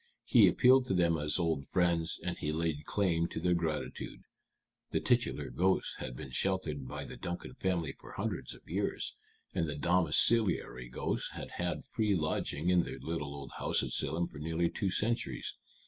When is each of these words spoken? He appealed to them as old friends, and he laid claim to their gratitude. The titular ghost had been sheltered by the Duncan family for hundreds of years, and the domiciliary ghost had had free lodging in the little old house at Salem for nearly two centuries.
He 0.25 0.47
appealed 0.47 0.87
to 0.87 0.95
them 0.95 1.15
as 1.19 1.37
old 1.37 1.67
friends, 1.67 2.19
and 2.23 2.35
he 2.35 2.51
laid 2.51 2.85
claim 2.87 3.27
to 3.27 3.39
their 3.39 3.53
gratitude. 3.53 4.21
The 4.89 4.99
titular 4.99 5.51
ghost 5.51 5.97
had 5.99 6.15
been 6.15 6.31
sheltered 6.31 6.87
by 6.87 7.05
the 7.05 7.15
Duncan 7.17 7.53
family 7.53 7.91
for 7.91 8.13
hundreds 8.13 8.55
of 8.55 8.67
years, 8.67 9.13
and 9.53 9.69
the 9.69 9.75
domiciliary 9.77 10.89
ghost 10.89 11.33
had 11.33 11.51
had 11.57 11.85
free 11.85 12.15
lodging 12.15 12.71
in 12.71 12.81
the 12.81 12.97
little 12.97 13.35
old 13.35 13.51
house 13.59 13.83
at 13.83 13.91
Salem 13.91 14.25
for 14.25 14.39
nearly 14.39 14.71
two 14.71 14.89
centuries. 14.89 15.55